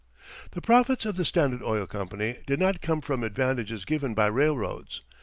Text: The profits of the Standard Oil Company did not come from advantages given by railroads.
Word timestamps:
The 0.53 0.63
profits 0.63 1.05
of 1.05 1.15
the 1.15 1.23
Standard 1.23 1.61
Oil 1.61 1.85
Company 1.85 2.39
did 2.47 2.59
not 2.59 2.81
come 2.81 3.01
from 3.01 3.21
advantages 3.23 3.85
given 3.85 4.15
by 4.15 4.25
railroads. 4.25 5.03